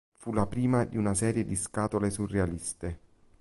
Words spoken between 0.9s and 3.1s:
una serie di scatole surrealiste.